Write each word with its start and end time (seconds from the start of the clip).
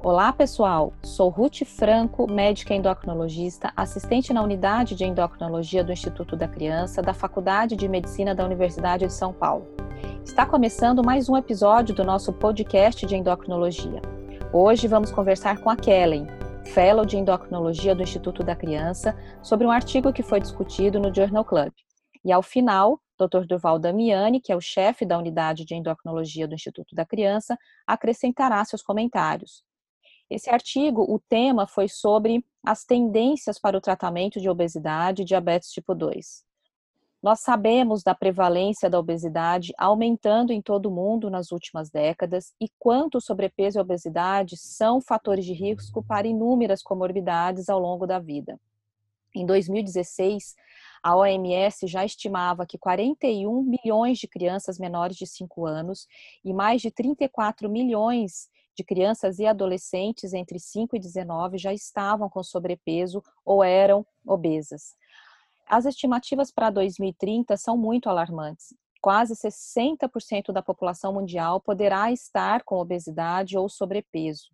Olá, 0.00 0.32
pessoal. 0.32 0.92
Sou 1.02 1.28
Ruth 1.28 1.64
Franco, 1.64 2.30
médica 2.30 2.72
endocrinologista, 2.72 3.72
assistente 3.76 4.32
na 4.32 4.40
unidade 4.40 4.94
de 4.94 5.04
endocrinologia 5.04 5.82
do 5.82 5.92
Instituto 5.92 6.36
da 6.36 6.46
Criança 6.46 7.02
da 7.02 7.12
Faculdade 7.12 7.74
de 7.74 7.88
Medicina 7.88 8.32
da 8.32 8.44
Universidade 8.44 9.04
de 9.04 9.12
São 9.12 9.32
Paulo. 9.32 9.66
Está 10.24 10.46
começando 10.46 11.04
mais 11.04 11.28
um 11.28 11.36
episódio 11.36 11.96
do 11.96 12.04
nosso 12.04 12.32
podcast 12.32 13.04
de 13.04 13.16
endocrinologia. 13.16 14.00
Hoje 14.52 14.86
vamos 14.86 15.10
conversar 15.10 15.58
com 15.58 15.68
a 15.68 15.74
Kellen, 15.74 16.28
Fellow 16.66 17.04
de 17.04 17.16
Endocrinologia 17.16 17.92
do 17.92 18.02
Instituto 18.02 18.44
da 18.44 18.54
Criança, 18.54 19.18
sobre 19.42 19.66
um 19.66 19.70
artigo 19.70 20.12
que 20.12 20.22
foi 20.22 20.38
discutido 20.38 21.00
no 21.00 21.12
Journal 21.12 21.44
Club. 21.44 21.72
E 22.24 22.30
ao 22.30 22.42
final, 22.42 23.00
Dr. 23.18 23.44
Durval 23.48 23.80
Damiani, 23.80 24.40
que 24.40 24.52
é 24.52 24.56
o 24.56 24.60
chefe 24.60 25.04
da 25.04 25.18
unidade 25.18 25.64
de 25.64 25.74
endocrinologia 25.74 26.46
do 26.46 26.54
Instituto 26.54 26.94
da 26.94 27.04
Criança, 27.04 27.58
acrescentará 27.84 28.64
seus 28.64 28.80
comentários. 28.80 29.66
Esse 30.30 30.50
artigo, 30.50 31.02
o 31.08 31.18
tema 31.18 31.66
foi 31.66 31.88
sobre 31.88 32.44
as 32.62 32.84
tendências 32.84 33.58
para 33.58 33.78
o 33.78 33.80
tratamento 33.80 34.38
de 34.40 34.50
obesidade 34.50 35.22
e 35.22 35.24
diabetes 35.24 35.70
tipo 35.70 35.94
2. 35.94 36.46
Nós 37.22 37.40
sabemos 37.40 38.02
da 38.02 38.14
prevalência 38.14 38.88
da 38.88 38.98
obesidade 38.98 39.72
aumentando 39.76 40.52
em 40.52 40.62
todo 40.62 40.86
o 40.86 40.94
mundo 40.94 41.30
nas 41.30 41.50
últimas 41.50 41.90
décadas 41.90 42.54
e 42.60 42.68
quanto 42.78 43.18
o 43.18 43.20
sobrepeso 43.20 43.78
e 43.78 43.80
a 43.80 43.82
obesidade 43.82 44.56
são 44.56 45.00
fatores 45.00 45.44
de 45.44 45.52
risco 45.52 46.02
para 46.02 46.28
inúmeras 46.28 46.82
comorbidades 46.82 47.68
ao 47.68 47.80
longo 47.80 48.06
da 48.06 48.20
vida. 48.20 48.60
Em 49.34 49.44
2016, 49.44 50.54
a 51.02 51.16
OMS 51.16 51.86
já 51.86 52.04
estimava 52.04 52.66
que 52.66 52.78
41 52.78 53.62
milhões 53.62 54.18
de 54.18 54.28
crianças 54.28 54.78
menores 54.78 55.16
de 55.16 55.26
5 55.26 55.66
anos 55.66 56.06
e 56.44 56.52
mais 56.52 56.80
de 56.82 56.90
34 56.90 57.68
milhões 57.68 58.48
de 58.78 58.84
crianças 58.84 59.40
e 59.40 59.46
adolescentes 59.46 60.32
entre 60.32 60.60
5 60.60 60.94
e 60.94 61.00
19 61.00 61.58
já 61.58 61.72
estavam 61.72 62.28
com 62.28 62.44
sobrepeso 62.44 63.20
ou 63.44 63.64
eram 63.64 64.06
obesas. 64.24 64.94
As 65.66 65.84
estimativas 65.84 66.52
para 66.52 66.70
2030 66.70 67.56
são 67.56 67.76
muito 67.76 68.08
alarmantes. 68.08 68.72
Quase 69.02 69.34
60% 69.34 70.52
da 70.52 70.62
população 70.62 71.12
mundial 71.12 71.60
poderá 71.60 72.12
estar 72.12 72.62
com 72.62 72.76
obesidade 72.76 73.58
ou 73.58 73.68
sobrepeso. 73.68 74.48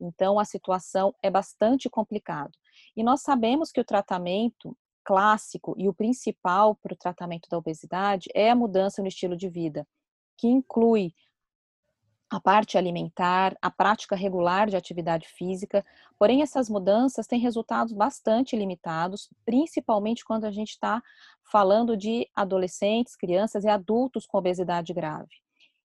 Então, 0.00 0.40
a 0.40 0.44
situação 0.44 1.14
é 1.22 1.30
bastante 1.30 1.88
complicada. 1.88 2.50
E 2.96 3.04
nós 3.04 3.22
sabemos 3.22 3.70
que 3.70 3.80
o 3.80 3.84
tratamento 3.84 4.76
clássico 5.04 5.76
e 5.78 5.88
o 5.88 5.94
principal 5.94 6.74
para 6.74 6.92
o 6.92 6.96
tratamento 6.96 7.48
da 7.48 7.58
obesidade 7.58 8.28
é 8.34 8.50
a 8.50 8.56
mudança 8.56 9.00
no 9.00 9.08
estilo 9.08 9.36
de 9.36 9.48
vida, 9.48 9.86
que 10.36 10.48
inclui 10.48 11.12
a 12.30 12.40
parte 12.40 12.78
alimentar, 12.78 13.56
a 13.60 13.70
prática 13.70 14.14
regular 14.14 14.70
de 14.70 14.76
atividade 14.76 15.26
física, 15.26 15.84
porém 16.16 16.42
essas 16.42 16.70
mudanças 16.70 17.26
têm 17.26 17.40
resultados 17.40 17.92
bastante 17.92 18.54
limitados, 18.54 19.28
principalmente 19.44 20.24
quando 20.24 20.44
a 20.44 20.50
gente 20.52 20.70
está 20.70 21.02
falando 21.50 21.96
de 21.96 22.28
adolescentes, 22.34 23.16
crianças 23.16 23.64
e 23.64 23.68
adultos 23.68 24.26
com 24.26 24.38
obesidade 24.38 24.94
grave. 24.94 25.34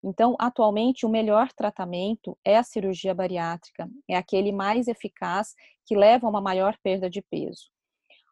Então, 0.03 0.37
atualmente, 0.39 1.07
o 1.07 1.09
melhor 1.09 1.51
tratamento 1.51 2.37
é 2.45 2.59
a 2.59 2.63
cirurgia 2.63 3.15
bariátrica, 3.15 3.89
é 4.07 4.15
aquele 4.15 4.53
mais 4.53 4.87
eficaz 4.87 5.55
que 5.87 5.97
leva 5.97 6.27
a 6.27 6.31
uma 6.31 6.43
maior 6.43 6.77
perda 6.83 7.09
de 7.09 7.23
peso. 7.23 7.71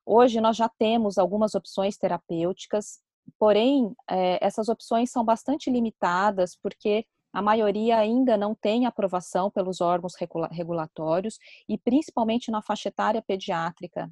Hoje, 0.05 0.39
nós 0.39 0.55
já 0.55 0.69
temos 0.69 1.17
algumas 1.17 1.55
opções 1.55 1.97
terapêuticas, 1.97 3.01
porém, 3.39 3.95
é, 4.11 4.39
essas 4.45 4.69
opções 4.69 5.11
são 5.11 5.25
bastante 5.25 5.71
limitadas, 5.71 6.55
porque 6.63 7.07
a 7.33 7.41
maioria 7.41 7.99
ainda 7.99 8.37
não 8.37 8.55
tem 8.55 8.87
aprovação 8.87 9.51
pelos 9.51 9.81
órgãos 9.81 10.15
regulatórios 10.51 11.39
e 11.69 11.79
principalmente 11.79 12.51
na 12.51 12.61
faixa 12.61 12.89
etária 12.89 13.23
pediátrica. 13.23 14.11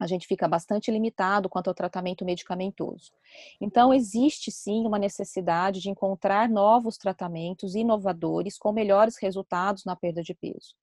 A 0.00 0.06
gente 0.06 0.28
fica 0.28 0.46
bastante 0.46 0.92
limitado 0.92 1.48
quanto 1.48 1.68
ao 1.68 1.74
tratamento 1.74 2.24
medicamentoso. 2.24 3.10
Então, 3.60 3.92
existe 3.92 4.50
sim 4.50 4.86
uma 4.86 4.98
necessidade 4.98 5.80
de 5.80 5.90
encontrar 5.90 6.48
novos 6.48 6.96
tratamentos 6.96 7.74
inovadores 7.74 8.56
com 8.56 8.70
melhores 8.70 9.16
resultados 9.20 9.84
na 9.84 9.96
perda 9.96 10.22
de 10.22 10.34
peso. 10.34 10.74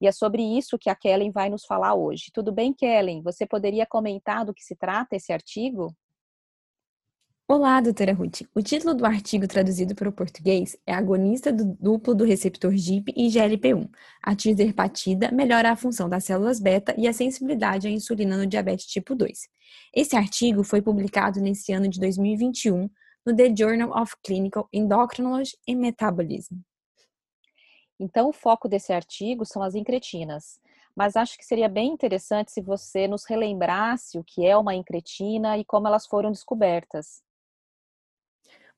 E 0.00 0.06
é 0.06 0.12
sobre 0.12 0.42
isso 0.42 0.78
que 0.78 0.90
a 0.90 0.94
Kellen 0.94 1.30
vai 1.30 1.48
nos 1.48 1.64
falar 1.64 1.94
hoje. 1.94 2.30
Tudo 2.32 2.52
bem, 2.52 2.74
Kellen? 2.74 3.22
Você 3.22 3.46
poderia 3.46 3.86
comentar 3.86 4.44
do 4.44 4.52
que 4.52 4.62
se 4.62 4.76
trata 4.76 5.16
esse 5.16 5.32
artigo? 5.32 5.94
Olá, 7.50 7.80
doutora 7.80 8.12
Ruth. 8.12 8.42
O 8.54 8.60
título 8.60 8.94
do 8.94 9.06
artigo 9.06 9.48
traduzido 9.48 9.94
para 9.94 10.06
o 10.06 10.12
português 10.12 10.76
é 10.86 10.92
Agonista 10.92 11.50
do 11.50 11.64
duplo 11.80 12.14
do 12.14 12.22
receptor 12.22 12.76
GIP 12.76 13.10
e 13.16 13.26
GLP-1. 13.28 13.88
A 14.22 14.36
tirzepatida 14.36 15.32
melhora 15.32 15.70
a 15.70 15.76
função 15.76 16.10
das 16.10 16.24
células 16.24 16.60
beta 16.60 16.94
e 16.98 17.08
a 17.08 17.12
sensibilidade 17.14 17.88
à 17.88 17.90
insulina 17.90 18.36
no 18.36 18.46
diabetes 18.46 18.84
tipo 18.84 19.14
2. 19.14 19.48
Esse 19.94 20.14
artigo 20.14 20.62
foi 20.62 20.82
publicado 20.82 21.40
nesse 21.40 21.72
ano 21.72 21.88
de 21.88 21.98
2021 21.98 22.90
no 23.24 23.34
The 23.34 23.56
Journal 23.56 23.98
of 23.98 24.14
Clinical 24.22 24.68
Endocrinology 24.70 25.56
and 25.66 25.76
Metabolism. 25.76 26.56
Então, 27.98 28.28
o 28.28 28.32
foco 28.34 28.68
desse 28.68 28.92
artigo 28.92 29.46
são 29.46 29.62
as 29.62 29.74
incretinas, 29.74 30.60
mas 30.94 31.16
acho 31.16 31.38
que 31.38 31.46
seria 31.46 31.70
bem 31.70 31.94
interessante 31.94 32.52
se 32.52 32.60
você 32.60 33.08
nos 33.08 33.24
relembrasse 33.24 34.18
o 34.18 34.22
que 34.22 34.44
é 34.44 34.54
uma 34.54 34.74
incretina 34.74 35.56
e 35.56 35.64
como 35.64 35.88
elas 35.88 36.06
foram 36.06 36.30
descobertas. 36.30 37.26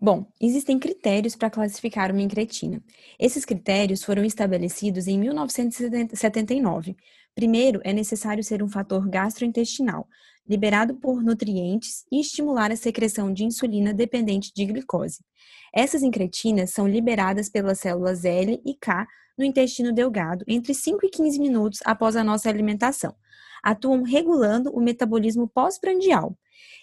Bom, 0.02 0.26
existem 0.40 0.78
critérios 0.78 1.36
para 1.36 1.50
classificar 1.50 2.10
uma 2.10 2.22
incretina. 2.22 2.82
Esses 3.18 3.44
critérios 3.44 4.02
foram 4.02 4.24
estabelecidos 4.24 5.06
em 5.06 5.18
1979. 5.18 6.96
Primeiro, 7.34 7.82
é 7.84 7.92
necessário 7.92 8.42
ser 8.42 8.62
um 8.62 8.68
fator 8.68 9.06
gastrointestinal, 9.06 10.08
liberado 10.48 10.94
por 10.94 11.22
nutrientes 11.22 12.06
e 12.10 12.18
estimular 12.18 12.72
a 12.72 12.76
secreção 12.76 13.30
de 13.30 13.44
insulina 13.44 13.92
dependente 13.92 14.50
de 14.56 14.64
glicose. 14.64 15.22
Essas 15.70 16.02
incretinas 16.02 16.70
são 16.70 16.88
liberadas 16.88 17.50
pelas 17.50 17.78
células 17.78 18.24
L 18.24 18.58
e 18.64 18.74
K 18.74 19.06
no 19.36 19.44
intestino 19.44 19.92
delgado 19.92 20.46
entre 20.48 20.72
5 20.72 21.04
e 21.04 21.10
15 21.10 21.38
minutos 21.38 21.80
após 21.84 22.16
a 22.16 22.24
nossa 22.24 22.48
alimentação. 22.48 23.14
Atuam 23.62 24.02
regulando 24.02 24.70
o 24.70 24.80
metabolismo 24.80 25.46
pós-prandial 25.46 26.34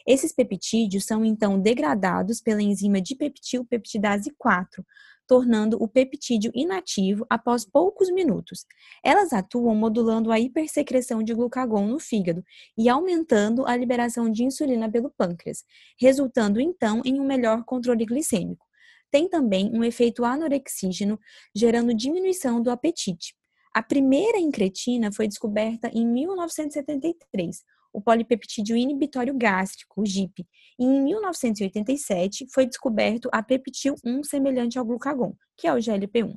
esses 0.06 0.32
peptídeos 0.32 1.06
são 1.06 1.26
então 1.26 1.60
degradados 1.60 2.40
pela 2.42 2.62
enzima 2.62 3.02
dipeptilpeptidase 3.02 4.34
4, 4.38 4.86
tornando 5.28 5.78
o 5.82 5.88
peptídeo 5.88 6.52
inativo 6.56 7.26
após 7.30 7.66
poucos 7.66 8.10
minutos. 8.10 8.66
Elas 9.04 9.34
atuam 9.34 9.76
modulando 9.76 10.32
a 10.32 10.40
hipersecreção 10.40 11.22
de 11.22 11.34
glucagon 11.34 11.86
no 11.86 12.00
fígado 12.00 12.44
e 12.78 12.88
aumentando 12.88 13.68
a 13.68 13.76
liberação 13.76 14.32
de 14.32 14.44
insulina 14.44 14.90
pelo 14.90 15.12
pâncreas, 15.12 15.66
resultando 16.00 16.62
então 16.62 17.02
em 17.04 17.20
um 17.20 17.26
melhor 17.26 17.64
controle 17.66 18.06
glicêmico. 18.06 18.66
Tem 19.12 19.30
também 19.30 19.70
um 19.74 19.84
efeito 19.84 20.24
anorexígeno, 20.24 21.20
gerando 21.54 21.94
diminuição 21.94 22.62
do 22.62 22.72
apetite. 22.72 23.36
A 23.78 23.84
primeira 23.84 24.40
incretina 24.40 25.12
foi 25.12 25.28
descoberta 25.28 25.88
em 25.94 26.04
1973 26.04 27.64
o 27.94 28.02
polipeptídeo 28.02 28.76
inibitório 28.76 29.38
gástrico, 29.38 30.02
o 30.02 30.04
GIP. 30.04 30.48
E 30.80 30.84
em 30.84 31.04
1987 31.04 32.48
foi 32.52 32.66
descoberto 32.66 33.30
a 33.32 33.44
peptil 33.44 33.94
1 34.04 34.24
semelhante 34.24 34.80
ao 34.80 34.84
glucagon, 34.84 35.36
que 35.56 35.68
é 35.68 35.74
o 35.76 35.78
GLP-1. 35.78 36.36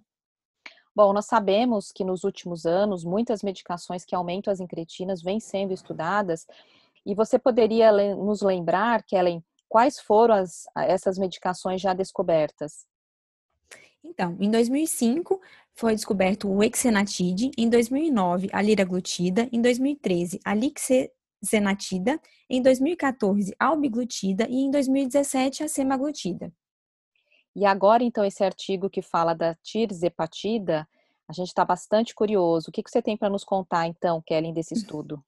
Bom, 0.94 1.14
nós 1.14 1.24
sabemos 1.24 1.90
que 1.90 2.04
nos 2.04 2.24
últimos 2.24 2.66
anos 2.66 3.04
muitas 3.04 3.42
medicações 3.42 4.04
que 4.04 4.14
aumentam 4.14 4.52
as 4.52 4.60
incretinas 4.60 5.22
vêm 5.22 5.40
sendo 5.40 5.72
estudadas 5.72 6.46
e 7.06 7.14
você 7.14 7.38
poderia 7.38 7.90
nos 8.16 8.42
lembrar, 8.42 9.02
Kellen, 9.02 9.42
quais 9.66 9.98
foram 9.98 10.34
as, 10.34 10.64
essas 10.76 11.16
medicações 11.16 11.80
já 11.80 11.94
descobertas? 11.94 12.84
Então, 14.02 14.36
em 14.40 14.50
2005 14.50 15.40
foi 15.80 15.94
descoberto 15.94 16.46
o 16.46 16.62
Exenatide, 16.62 17.50
em 17.56 17.66
2009 17.66 18.50
a 18.52 18.60
liraglutida, 18.60 19.48
em 19.50 19.62
2013 19.62 20.38
a 20.44 20.54
Lixe, 20.54 21.10
zenatida, 21.42 22.20
em 22.50 22.60
2014 22.60 23.56
a 23.58 23.68
albiglutida 23.68 24.46
e 24.46 24.56
em 24.56 24.70
2017 24.70 25.64
a 25.64 25.68
semaglutida. 25.68 26.52
E 27.56 27.64
agora, 27.64 28.04
então, 28.04 28.22
esse 28.26 28.44
artigo 28.44 28.90
que 28.90 29.00
fala 29.00 29.32
da 29.32 29.54
tirzepatida, 29.62 30.86
a 31.26 31.32
gente 31.32 31.48
está 31.48 31.64
bastante 31.64 32.14
curioso. 32.14 32.68
O 32.68 32.72
que, 32.72 32.82
que 32.82 32.90
você 32.90 33.00
tem 33.00 33.16
para 33.16 33.30
nos 33.30 33.42
contar, 33.42 33.86
então, 33.86 34.22
Kellen, 34.26 34.52
desse 34.52 34.74
estudo? 34.84 35.24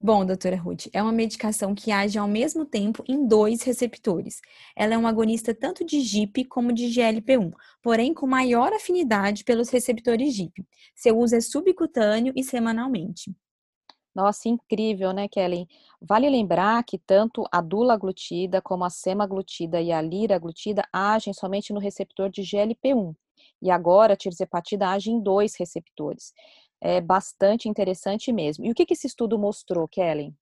Bom, 0.00 0.26
doutora 0.26 0.56
Ruth, 0.56 0.86
é 0.92 1.02
uma 1.02 1.10
medicação 1.10 1.74
que 1.74 1.90
age 1.90 2.18
ao 2.18 2.28
mesmo 2.28 2.64
tempo 2.66 3.02
em 3.08 3.26
dois 3.26 3.62
receptores. 3.62 4.40
Ela 4.76 4.94
é 4.94 4.98
um 4.98 5.06
agonista 5.06 5.54
tanto 5.54 5.84
de 5.84 6.00
GIP 6.00 6.44
como 6.44 6.72
de 6.72 6.86
GLP-1, 6.88 7.50
porém 7.82 8.12
com 8.12 8.26
maior 8.26 8.72
afinidade 8.72 9.42
pelos 9.42 9.70
receptores 9.70 10.34
GIP. 10.34 10.66
Seu 10.94 11.18
uso 11.18 11.34
é 11.34 11.40
subcutâneo 11.40 12.32
e 12.36 12.44
semanalmente. 12.44 13.34
Nossa, 14.14 14.48
incrível, 14.48 15.12
né, 15.12 15.28
Kellen? 15.28 15.66
Vale 16.00 16.28
lembrar 16.30 16.82
que 16.84 16.98
tanto 16.98 17.44
a 17.50 17.60
dulaglutida 17.60 18.62
como 18.62 18.84
a 18.84 18.90
semaglutida 18.90 19.80
e 19.80 19.92
a 19.92 20.00
liraglutida 20.00 20.84
agem 20.92 21.32
somente 21.34 21.72
no 21.72 21.80
receptor 21.80 22.30
de 22.30 22.42
GLP-1. 22.42 23.14
e 23.62 23.70
agora 23.70 24.14
a 24.14 24.16
tirzepatida 24.16 24.88
age 24.88 25.10
em 25.10 25.20
dois 25.20 25.54
receptores. 25.56 26.32
É 26.88 27.00
bastante 27.00 27.68
interessante 27.68 28.32
mesmo. 28.32 28.64
E 28.64 28.70
o 28.70 28.74
que, 28.74 28.86
que 28.86 28.94
esse 28.94 29.08
estudo 29.08 29.36
mostrou, 29.36 29.88
Kellen? 29.88 30.32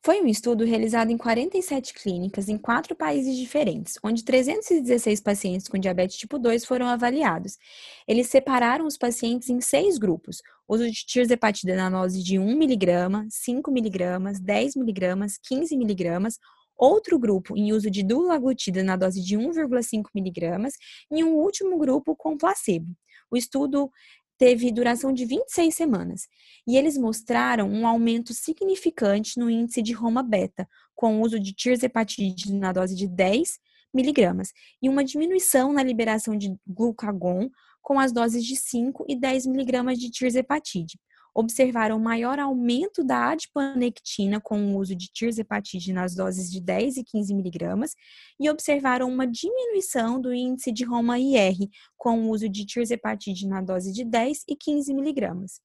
Foi 0.00 0.22
um 0.22 0.28
estudo 0.28 0.64
realizado 0.64 1.10
em 1.10 1.18
47 1.18 1.92
clínicas 1.92 2.48
em 2.48 2.56
quatro 2.56 2.94
países 2.94 3.36
diferentes, 3.36 3.98
onde 4.04 4.22
316 4.22 5.20
pacientes 5.20 5.66
com 5.66 5.76
diabetes 5.76 6.16
tipo 6.16 6.38
2 6.38 6.64
foram 6.64 6.86
avaliados. 6.86 7.58
Eles 8.06 8.28
separaram 8.28 8.86
os 8.86 8.96
pacientes 8.96 9.50
em 9.50 9.60
seis 9.60 9.98
grupos: 9.98 10.40
uso 10.68 10.88
de 10.88 11.04
tirzepatida 11.04 11.74
na 11.74 11.90
dose 11.90 12.22
de 12.22 12.36
1mg, 12.36 13.26
5mg, 13.26 14.40
10mg, 14.40 15.26
15mg, 15.50 16.32
outro 16.76 17.18
grupo 17.18 17.56
em 17.56 17.72
uso 17.72 17.90
de 17.90 18.04
dulaglutida 18.04 18.84
na 18.84 18.94
dose 18.94 19.20
de 19.20 19.36
1,5mg 19.36 20.70
e 21.10 21.24
um 21.24 21.34
último 21.34 21.76
grupo 21.76 22.14
com 22.14 22.38
placebo. 22.38 22.94
O 23.30 23.36
estudo 23.36 23.90
teve 24.38 24.70
duração 24.70 25.12
de 25.12 25.24
26 25.24 25.74
semanas, 25.74 26.28
e 26.66 26.76
eles 26.76 26.96
mostraram 26.96 27.68
um 27.68 27.86
aumento 27.86 28.32
significante 28.32 29.38
no 29.38 29.50
índice 29.50 29.82
de 29.82 29.92
Roma 29.92 30.22
beta, 30.22 30.68
com 30.94 31.18
o 31.18 31.22
uso 31.22 31.38
de 31.38 31.52
tirzepatide 31.52 32.52
na 32.54 32.72
dose 32.72 32.94
de 32.94 33.08
10 33.08 33.58
miligramas, 33.92 34.52
e 34.80 34.88
uma 34.88 35.04
diminuição 35.04 35.72
na 35.72 35.82
liberação 35.82 36.36
de 36.36 36.54
glucagon 36.66 37.50
com 37.82 37.98
as 37.98 38.12
doses 38.12 38.44
de 38.44 38.54
5 38.54 39.04
e 39.08 39.16
10 39.18 39.46
miligramas 39.46 39.98
de 39.98 40.10
tirzepatide 40.10 40.98
observaram 41.38 42.00
maior 42.00 42.40
aumento 42.40 43.04
da 43.04 43.30
adiponectina 43.30 44.40
com 44.40 44.58
o 44.60 44.76
uso 44.76 44.96
de 44.96 45.06
tirzepatide 45.06 45.92
nas 45.92 46.12
doses 46.12 46.50
de 46.50 46.60
10 46.60 46.96
e 46.96 47.04
15 47.04 47.32
miligramas 47.32 47.94
e 48.40 48.50
observaram 48.50 49.08
uma 49.08 49.24
diminuição 49.24 50.20
do 50.20 50.34
índice 50.34 50.72
de 50.72 50.84
Roma-IR 50.84 51.56
com 51.96 52.24
o 52.24 52.30
uso 52.30 52.48
de 52.48 52.66
tirzepatide 52.66 53.46
na 53.46 53.62
dose 53.62 53.92
de 53.92 54.04
10 54.04 54.46
e 54.48 54.56
15 54.56 54.92
miligramas. 54.92 55.60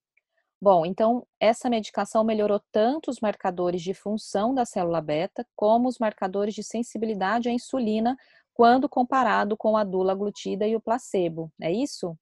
Bom, 0.61 0.85
então 0.85 1.25
essa 1.39 1.67
medicação 1.71 2.23
melhorou 2.23 2.61
tanto 2.71 3.09
os 3.09 3.19
marcadores 3.19 3.81
de 3.81 3.95
função 3.95 4.53
da 4.53 4.65
célula 4.65 5.01
beta 5.01 5.43
como 5.55 5.87
os 5.87 5.97
marcadores 5.97 6.53
de 6.53 6.63
sensibilidade 6.63 7.49
à 7.49 7.51
insulina 7.51 8.15
quando 8.53 8.87
comparado 8.87 9.57
com 9.57 9.75
a 9.75 9.83
dulaglutida 9.83 10.67
e 10.67 10.75
o 10.75 10.79
placebo. 10.79 11.51
É 11.59 11.71
isso? 11.71 12.15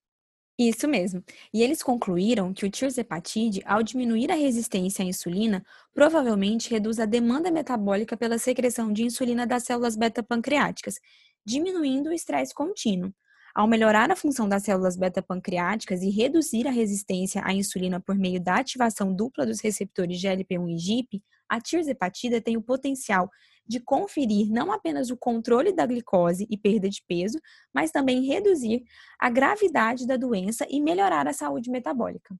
Isso 0.63 0.87
mesmo. 0.87 1.23
E 1.51 1.63
eles 1.63 1.81
concluíram 1.81 2.53
que 2.53 2.67
o 2.67 2.69
tirzepatide, 2.69 3.63
ao 3.65 3.81
diminuir 3.81 4.31
a 4.31 4.35
resistência 4.35 5.03
à 5.03 5.07
insulina, 5.07 5.65
provavelmente 5.91 6.69
reduz 6.69 6.99
a 6.99 7.05
demanda 7.05 7.49
metabólica 7.49 8.15
pela 8.15 8.37
secreção 8.37 8.93
de 8.93 9.03
insulina 9.03 9.47
das 9.47 9.63
células 9.63 9.95
beta-pancreáticas, 9.95 10.99
diminuindo 11.43 12.11
o 12.11 12.13
estresse 12.13 12.53
contínuo. 12.53 13.11
Ao 13.55 13.67
melhorar 13.67 14.11
a 14.11 14.15
função 14.15 14.47
das 14.47 14.61
células 14.61 14.95
beta-pancreáticas 14.95 16.03
e 16.03 16.11
reduzir 16.11 16.67
a 16.67 16.71
resistência 16.71 17.41
à 17.43 17.51
insulina 17.51 17.99
por 17.99 18.15
meio 18.15 18.39
da 18.39 18.57
ativação 18.57 19.11
dupla 19.11 19.47
dos 19.47 19.61
receptores 19.61 20.21
GLP-1 20.21 20.75
e 20.75 20.77
GIP, 20.77 21.23
a 21.51 21.59
tirzepatida 21.59 22.39
tem 22.39 22.55
o 22.55 22.61
potencial 22.61 23.29
de 23.67 23.81
conferir 23.81 24.49
não 24.49 24.71
apenas 24.71 25.09
o 25.09 25.17
controle 25.17 25.73
da 25.73 25.85
glicose 25.85 26.47
e 26.49 26.57
perda 26.57 26.89
de 26.89 27.03
peso, 27.05 27.39
mas 27.73 27.91
também 27.91 28.25
reduzir 28.25 28.83
a 29.19 29.29
gravidade 29.29 30.07
da 30.07 30.15
doença 30.15 30.65
e 30.69 30.79
melhorar 30.79 31.27
a 31.27 31.33
saúde 31.33 31.69
metabólica. 31.69 32.33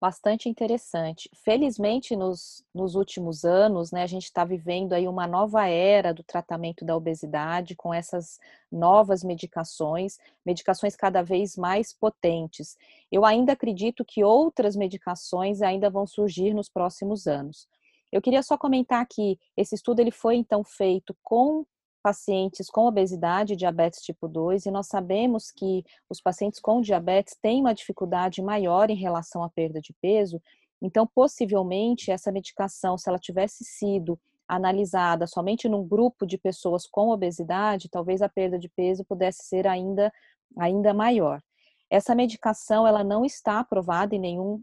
Bastante 0.00 0.48
interessante. 0.48 1.28
Felizmente, 1.42 2.14
nos, 2.14 2.62
nos 2.72 2.94
últimos 2.94 3.44
anos, 3.44 3.90
né, 3.90 4.02
a 4.02 4.06
gente 4.06 4.24
está 4.24 4.44
vivendo 4.44 4.92
aí 4.92 5.08
uma 5.08 5.26
nova 5.26 5.66
era 5.66 6.14
do 6.14 6.22
tratamento 6.22 6.84
da 6.84 6.94
obesidade 6.94 7.74
com 7.74 7.92
essas 7.92 8.38
novas 8.70 9.24
medicações, 9.24 10.18
medicações 10.46 10.94
cada 10.94 11.22
vez 11.22 11.56
mais 11.56 11.92
potentes. 11.92 12.76
Eu 13.10 13.24
ainda 13.24 13.54
acredito 13.54 14.04
que 14.04 14.22
outras 14.22 14.76
medicações 14.76 15.62
ainda 15.62 15.90
vão 15.90 16.06
surgir 16.06 16.54
nos 16.54 16.68
próximos 16.68 17.26
anos. 17.26 17.66
Eu 18.12 18.22
queria 18.22 18.42
só 18.42 18.56
comentar 18.56 19.06
que 19.06 19.38
esse 19.56 19.74
estudo 19.74 20.00
ele 20.00 20.10
foi 20.10 20.36
então 20.36 20.64
feito 20.64 21.16
com 21.22 21.64
pacientes 22.02 22.70
com 22.70 22.86
obesidade 22.86 23.52
e 23.52 23.56
diabetes 23.56 24.00
tipo 24.00 24.28
2, 24.28 24.66
e 24.66 24.70
nós 24.70 24.86
sabemos 24.86 25.50
que 25.50 25.84
os 26.08 26.20
pacientes 26.20 26.60
com 26.60 26.80
diabetes 26.80 27.36
têm 27.40 27.60
uma 27.60 27.74
dificuldade 27.74 28.40
maior 28.40 28.88
em 28.88 28.96
relação 28.96 29.42
à 29.42 29.50
perda 29.50 29.80
de 29.80 29.92
peso, 30.00 30.40
então 30.80 31.06
possivelmente 31.06 32.10
essa 32.10 32.30
medicação, 32.32 32.96
se 32.96 33.08
ela 33.08 33.18
tivesse 33.18 33.64
sido 33.64 34.18
analisada 34.46 35.26
somente 35.26 35.68
num 35.68 35.86
grupo 35.86 36.26
de 36.26 36.38
pessoas 36.38 36.86
com 36.86 37.10
obesidade, 37.10 37.90
talvez 37.90 38.22
a 38.22 38.28
perda 38.28 38.58
de 38.58 38.68
peso 38.68 39.04
pudesse 39.04 39.44
ser 39.44 39.66
ainda 39.66 40.10
ainda 40.56 40.94
maior. 40.94 41.42
Essa 41.90 42.14
medicação 42.14 42.86
ela 42.86 43.04
não 43.04 43.24
está 43.24 43.60
aprovada 43.60 44.14
em 44.14 44.18
nenhum 44.18 44.62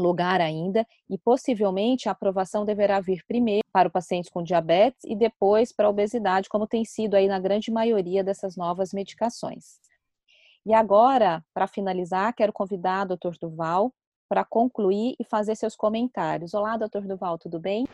lugar 0.00 0.40
ainda 0.40 0.86
e 1.08 1.16
possivelmente 1.18 2.08
a 2.08 2.12
aprovação 2.12 2.64
deverá 2.64 3.00
vir 3.00 3.22
primeiro 3.26 3.64
para 3.72 3.88
o 3.88 3.90
paciente 3.90 4.30
com 4.30 4.42
diabetes 4.42 5.04
e 5.04 5.16
depois 5.16 5.72
para 5.72 5.86
a 5.86 5.90
obesidade, 5.90 6.48
como 6.48 6.66
tem 6.66 6.84
sido 6.84 7.14
aí 7.14 7.28
na 7.28 7.38
grande 7.38 7.70
maioria 7.70 8.22
dessas 8.22 8.56
novas 8.56 8.92
medicações. 8.92 9.78
E 10.66 10.72
agora, 10.72 11.44
para 11.52 11.66
finalizar, 11.66 12.34
quero 12.34 12.52
convidar 12.52 13.06
o 13.06 13.16
Dr. 13.16 13.36
Duval 13.40 13.92
para 14.28 14.44
concluir 14.44 15.14
e 15.20 15.24
fazer 15.24 15.54
seus 15.54 15.76
comentários. 15.76 16.54
Olá, 16.54 16.76
Dr. 16.76 17.06
Duval, 17.06 17.38
tudo 17.38 17.60
bem? 17.60 17.86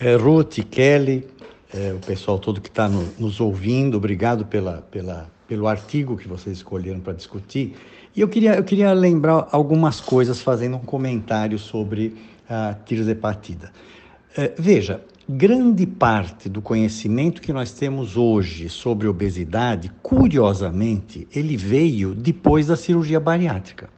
É, 0.00 0.14
Ruth, 0.14 0.60
Kelly, 0.70 1.28
é, 1.74 1.92
o 1.92 1.98
pessoal 2.00 2.38
todo 2.38 2.60
que 2.60 2.68
está 2.68 2.88
no, 2.88 3.02
nos 3.18 3.40
ouvindo, 3.40 3.96
obrigado 3.96 4.46
pela, 4.46 4.80
pela, 4.82 5.30
pelo 5.46 5.68
artigo 5.68 6.16
que 6.16 6.26
vocês 6.26 6.58
escolheram 6.58 7.00
para 7.00 7.12
discutir. 7.12 7.76
E 8.18 8.20
eu 8.20 8.26
queria, 8.26 8.56
eu 8.56 8.64
queria 8.64 8.92
lembrar 8.92 9.46
algumas 9.52 10.00
coisas 10.00 10.40
fazendo 10.42 10.76
um 10.76 10.80
comentário 10.80 11.56
sobre 11.56 12.16
a 12.50 12.74
tirzepatida. 12.74 13.70
É, 14.36 14.52
veja, 14.58 15.04
grande 15.28 15.86
parte 15.86 16.48
do 16.48 16.60
conhecimento 16.60 17.40
que 17.40 17.52
nós 17.52 17.70
temos 17.70 18.16
hoje 18.16 18.68
sobre 18.68 19.06
obesidade, 19.06 19.92
curiosamente, 20.02 21.28
ele 21.32 21.56
veio 21.56 22.12
depois 22.12 22.66
da 22.66 22.74
cirurgia 22.74 23.20
bariátrica. 23.20 23.88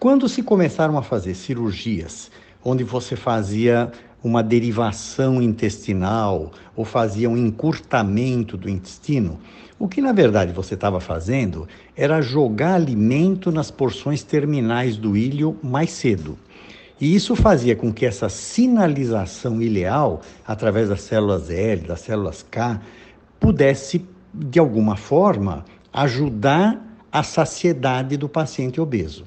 Quando 0.00 0.28
se 0.28 0.42
começaram 0.42 0.98
a 0.98 1.02
fazer 1.04 1.36
cirurgias 1.36 2.32
onde 2.64 2.82
você 2.82 3.14
fazia 3.14 3.92
uma 4.24 4.42
derivação 4.42 5.42
intestinal 5.42 6.50
ou 6.74 6.82
fazia 6.82 7.28
um 7.28 7.36
encurtamento 7.36 8.56
do 8.56 8.70
intestino, 8.70 9.38
o 9.78 9.86
que 9.86 10.00
na 10.00 10.12
verdade 10.12 10.50
você 10.50 10.72
estava 10.72 10.98
fazendo 10.98 11.68
era 11.94 12.22
jogar 12.22 12.74
alimento 12.74 13.52
nas 13.52 13.70
porções 13.70 14.22
terminais 14.22 14.96
do 14.96 15.14
ilho 15.14 15.58
mais 15.62 15.90
cedo. 15.90 16.38
E 16.98 17.14
isso 17.14 17.36
fazia 17.36 17.76
com 17.76 17.92
que 17.92 18.06
essa 18.06 18.30
sinalização 18.30 19.60
ileal, 19.60 20.22
através 20.46 20.88
das 20.88 21.02
células 21.02 21.50
L, 21.50 21.82
das 21.82 22.00
células 22.00 22.42
K, 22.42 22.80
pudesse, 23.38 24.06
de 24.32 24.58
alguma 24.58 24.96
forma, 24.96 25.66
ajudar 25.92 26.82
a 27.12 27.22
saciedade 27.22 28.16
do 28.16 28.28
paciente 28.28 28.80
obeso. 28.80 29.26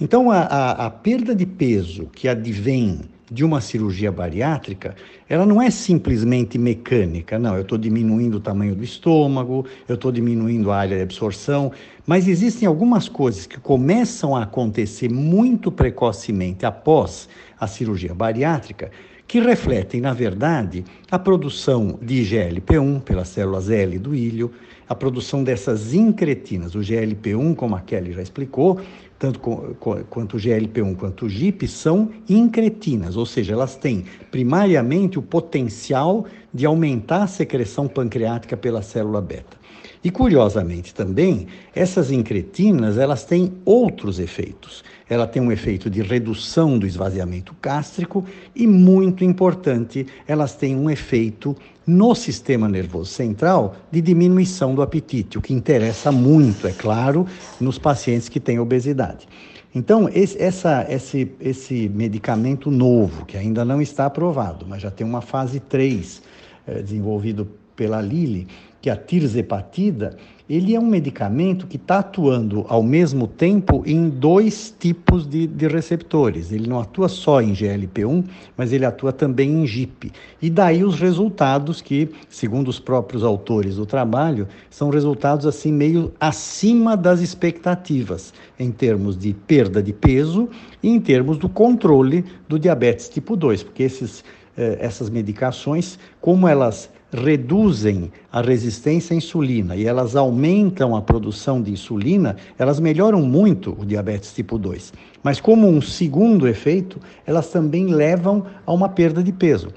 Então, 0.00 0.30
a, 0.30 0.40
a, 0.40 0.86
a 0.86 0.90
perda 0.90 1.34
de 1.34 1.44
peso 1.44 2.06
que 2.06 2.28
advém 2.28 3.02
de 3.32 3.44
uma 3.44 3.60
cirurgia 3.60 4.12
bariátrica, 4.12 4.94
ela 5.28 5.46
não 5.46 5.60
é 5.60 5.70
simplesmente 5.70 6.58
mecânica, 6.58 7.38
não. 7.38 7.54
Eu 7.54 7.62
estou 7.62 7.78
diminuindo 7.78 8.36
o 8.36 8.40
tamanho 8.40 8.74
do 8.74 8.84
estômago, 8.84 9.64
eu 9.88 9.94
estou 9.94 10.12
diminuindo 10.12 10.70
a 10.70 10.76
área 10.76 10.96
de 10.96 11.02
absorção, 11.02 11.72
mas 12.06 12.28
existem 12.28 12.68
algumas 12.68 13.08
coisas 13.08 13.46
que 13.46 13.58
começam 13.58 14.36
a 14.36 14.42
acontecer 14.42 15.10
muito 15.10 15.72
precocemente 15.72 16.66
após 16.66 17.28
a 17.58 17.66
cirurgia 17.66 18.14
bariátrica 18.14 18.90
que 19.26 19.40
refletem, 19.40 19.98
na 19.98 20.12
verdade, 20.12 20.84
a 21.10 21.18
produção 21.18 21.98
de 22.02 22.22
GLP-1 22.22 23.00
pelas 23.00 23.28
células 23.28 23.70
L 23.70 23.98
do 23.98 24.14
ilho, 24.14 24.52
a 24.92 24.94
produção 24.94 25.42
dessas 25.42 25.94
incretinas, 25.94 26.74
o 26.74 26.80
GLP-1, 26.80 27.56
como 27.56 27.74
a 27.74 27.80
Kelly 27.80 28.12
já 28.12 28.20
explicou, 28.20 28.78
tanto 29.18 29.40
quanto 29.40 30.36
o 30.36 30.38
GLP-1 30.38 30.96
quanto 30.96 31.24
o 31.24 31.28
GIP, 31.28 31.66
são 31.66 32.10
incretinas, 32.28 33.16
ou 33.16 33.24
seja, 33.24 33.54
elas 33.54 33.74
têm 33.74 34.04
primariamente 34.30 35.18
o 35.18 35.22
potencial 35.22 36.26
de 36.52 36.66
aumentar 36.66 37.22
a 37.22 37.26
secreção 37.26 37.88
pancreática 37.88 38.54
pela 38.54 38.82
célula 38.82 39.22
beta. 39.22 39.56
E 40.04 40.10
curiosamente 40.10 40.94
também, 40.94 41.46
essas 41.74 42.10
incretinas, 42.10 42.98
elas 42.98 43.24
têm 43.24 43.52
outros 43.64 44.18
efeitos. 44.18 44.84
Ela 45.12 45.26
tem 45.26 45.42
um 45.42 45.52
efeito 45.52 45.90
de 45.90 46.00
redução 46.00 46.78
do 46.78 46.86
esvaziamento 46.86 47.54
gástrico 47.60 48.24
e 48.56 48.66
muito 48.66 49.22
importante, 49.22 50.06
elas 50.26 50.56
têm 50.56 50.74
um 50.74 50.88
efeito 50.88 51.54
no 51.86 52.14
sistema 52.14 52.66
nervoso 52.66 53.10
central 53.10 53.76
de 53.90 54.00
diminuição 54.00 54.74
do 54.74 54.80
apetite, 54.80 55.36
o 55.36 55.42
que 55.42 55.52
interessa 55.52 56.10
muito, 56.10 56.66
é 56.66 56.72
claro, 56.72 57.26
nos 57.60 57.78
pacientes 57.78 58.30
que 58.30 58.40
têm 58.40 58.58
obesidade. 58.58 59.28
Então, 59.74 60.08
esse, 60.08 60.42
essa, 60.42 60.86
esse, 60.88 61.30
esse 61.38 61.90
medicamento 61.90 62.70
novo, 62.70 63.26
que 63.26 63.36
ainda 63.36 63.66
não 63.66 63.82
está 63.82 64.06
aprovado, 64.06 64.64
mas 64.66 64.80
já 64.80 64.90
tem 64.90 65.06
uma 65.06 65.20
fase 65.20 65.60
3 65.60 66.22
eh, 66.66 66.80
desenvolvido 66.80 67.46
pela 67.76 68.00
Lilly, 68.00 68.48
que 68.80 68.88
é 68.88 68.94
a 68.94 68.96
tirzepatida, 68.96 70.16
ele 70.52 70.74
é 70.74 70.78
um 70.78 70.84
medicamento 70.84 71.66
que 71.66 71.76
está 71.78 72.00
atuando 72.00 72.66
ao 72.68 72.82
mesmo 72.82 73.26
tempo 73.26 73.82
em 73.86 74.10
dois 74.10 74.74
tipos 74.78 75.26
de, 75.26 75.46
de, 75.46 75.66
receptores. 75.66 76.52
Ele 76.52 76.68
não 76.68 76.78
atua 76.78 77.08
só 77.08 77.40
em 77.40 77.54
GLP-1, 77.54 78.22
mas 78.54 78.70
ele 78.70 78.84
atua 78.84 79.14
também 79.14 79.50
em 79.50 79.66
GIP. 79.66 80.12
E 80.42 80.50
daí 80.50 80.84
os 80.84 81.00
resultados 81.00 81.80
que, 81.80 82.10
segundo 82.28 82.68
os 82.68 82.78
próprios 82.78 83.24
autores 83.24 83.76
do 83.76 83.86
trabalho, 83.86 84.46
são 84.68 84.90
resultados 84.90 85.46
assim 85.46 85.72
meio 85.72 86.12
acima 86.20 86.98
das 86.98 87.22
expectativas 87.22 88.34
em 88.58 88.70
termos 88.70 89.16
de 89.16 89.32
perda 89.32 89.82
de 89.82 89.94
peso 89.94 90.50
e 90.82 90.90
em 90.90 91.00
termos 91.00 91.38
do 91.38 91.48
controle 91.48 92.26
do 92.46 92.58
diabetes 92.58 93.08
tipo 93.08 93.36
2, 93.36 93.62
porque 93.62 93.84
esses, 93.84 94.22
eh, 94.54 94.76
essas 94.80 95.08
medicações, 95.08 95.98
como 96.20 96.46
elas 96.46 96.90
reduzem 97.12 98.10
a 98.32 98.40
resistência 98.40 99.12
à 99.12 99.16
insulina 99.16 99.76
e 99.76 99.86
elas 99.86 100.16
aumentam 100.16 100.96
a 100.96 101.02
produção 101.02 101.60
de 101.60 101.70
insulina, 101.70 102.36
elas 102.58 102.80
melhoram 102.80 103.20
muito 103.20 103.76
o 103.78 103.84
diabetes 103.84 104.32
tipo 104.32 104.58
2. 104.58 104.92
Mas, 105.22 105.40
como 105.40 105.68
um 105.68 105.80
segundo 105.80 106.48
efeito, 106.48 106.98
elas 107.26 107.48
também 107.50 107.86
levam 107.86 108.46
a 108.66 108.72
uma 108.72 108.88
perda 108.88 109.22
de 109.22 109.32
peso, 109.32 109.68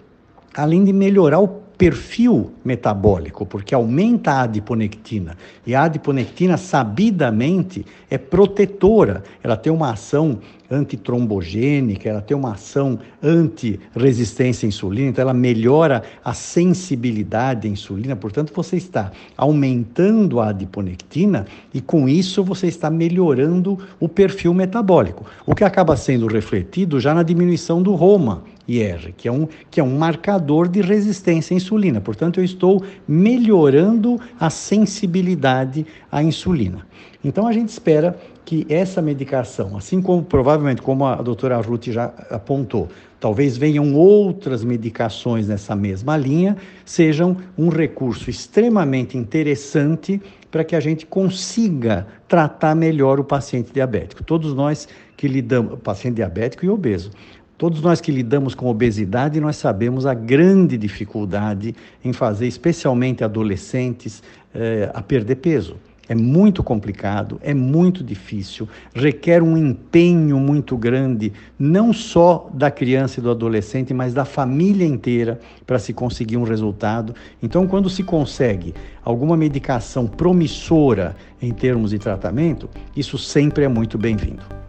além 0.56 0.84
de 0.84 0.94
melhorar 0.94 1.40
o 1.40 1.48
perfil 1.78 2.54
metabólico, 2.64 3.46
porque 3.46 3.76
aumenta 3.76 4.32
a 4.32 4.42
adiponectina. 4.44 5.38
E 5.66 5.76
a 5.76 5.84
adiponectina, 5.84 6.58
sabidamente, 6.58 7.86
é 8.10 8.18
protetora. 8.18 9.24
Ela 9.44 9.58
tem 9.58 9.72
uma 9.72 9.92
ação 9.92 10.40
antitrombogênica, 10.70 12.10
ela 12.10 12.22
tem 12.22 12.36
uma 12.36 12.54
ação 12.54 13.00
anti-resistência 13.22 14.66
à 14.66 14.70
insulina, 14.70 15.10
então 15.10 15.22
ela 15.22 15.34
melhora 15.34 16.04
a 16.24 16.34
sensibilidade 16.34 17.68
à 17.68 17.72
insulina. 17.72 18.16
Portanto, 18.16 18.52
você 18.54 18.78
está 18.78 19.12
aumentando 19.38 20.40
a 20.40 20.50
adiponectina 20.50 21.46
e, 21.74 21.82
com 21.82 22.08
isso, 22.08 22.44
você 22.44 22.68
está 22.68 22.90
melhorando 22.90 23.78
o 24.00 24.08
perfil 24.08 24.54
metabólico, 24.54 25.26
o 25.46 25.54
que 25.54 25.64
acaba 25.64 25.96
sendo 25.96 26.28
refletido 26.28 27.00
já 27.00 27.14
na 27.14 27.24
diminuição 27.24 27.82
do 27.82 27.94
Roma 27.94 28.44
IR, 28.68 29.14
que 29.16 29.28
é 29.28 29.32
um, 29.32 29.48
que 29.70 29.80
é 29.80 29.84
um 29.84 29.98
marcador 29.98 30.68
de 30.68 30.82
resistência 30.82 31.54
à 31.54 31.58
insulina. 31.58 32.02
Portanto, 32.02 32.40
eu 32.40 32.44
estou 32.44 32.84
melhorando 33.08 34.20
a 34.40 34.50
sensibilidade 34.50 35.86
à 36.12 36.24
insulina. 36.24 36.86
Então, 37.26 37.48
a 37.48 37.52
gente 37.52 37.70
espera 37.70 38.16
que 38.46 38.68
essa 38.70 39.02
medicação, 39.02 39.76
assim 39.76 40.00
como 40.00 40.22
provavelmente 40.22 40.80
como 40.80 41.08
a 41.08 41.16
doutora 41.16 41.58
Ruth 41.58 41.86
já 41.86 42.14
apontou, 42.30 42.88
talvez 43.20 43.58
venham 43.58 43.96
outras 43.96 44.64
medicações 44.64 45.48
nessa 45.48 45.76
mesma 45.76 46.16
linha, 46.16 46.56
sejam 46.86 47.36
um 47.58 47.70
recurso 47.70 48.30
extremamente 48.30 49.18
interessante 49.18 50.22
para 50.52 50.64
que 50.64 50.76
a 50.76 50.80
gente 50.80 51.08
consiga 51.08 52.06
tratar 52.28 52.76
melhor 52.76 53.20
o 53.20 53.24
paciente 53.24 53.74
diabético. 53.74 54.24
Todos 54.24 54.54
nós 54.54 54.88
que 55.18 55.28
lidamos, 55.28 55.80
paciente 55.80 56.18
diabético 56.18 56.64
e 56.64 56.70
obeso, 56.70 57.10
Todos 57.58 57.82
nós 57.82 58.02
que 58.02 58.12
lidamos 58.12 58.54
com 58.54 58.68
obesidade, 58.68 59.40
nós 59.40 59.56
sabemos 59.56 60.06
a 60.06 60.14
grande 60.14 60.78
dificuldade 60.78 61.74
em 62.04 62.12
fazer, 62.12 62.48
especialmente 62.48 63.24
adolescentes, 63.24 64.22
eh, 64.54 64.92
a 64.94 65.02
perder 65.02 65.36
peso. 65.36 65.78
É 66.08 66.14
muito 66.14 66.64
complicado, 66.64 67.40
é 67.42 67.54
muito 67.54 68.04
difícil, 68.04 68.68
requer 68.94 69.42
um 69.42 69.58
empenho 69.58 70.40
muito 70.40 70.78
grande, 70.78 71.34
não 71.58 71.92
só 71.92 72.50
da 72.54 72.70
criança 72.70 73.20
e 73.20 73.24
do 73.24 73.32
adolescente, 73.32 73.94
mas 73.94 74.14
da 74.14 74.26
família 74.26 74.86
inteira 74.86 75.40
para 75.66 75.80
se 75.80 75.94
conseguir 75.94 76.38
um 76.38 76.44
resultado. 76.44 77.16
Então, 77.42 77.68
quando 77.68 77.90
se 77.90 78.04
consegue 78.04 78.74
alguma 79.04 79.36
medicação 79.36 80.06
promissora 80.08 81.16
em 81.42 81.52
termos 81.52 81.92
de 81.92 82.00
tratamento, 82.00 82.70
isso 82.96 83.18
sempre 83.18 83.64
é 83.64 83.68
muito 83.68 83.98
bem-vindo. 83.98 84.65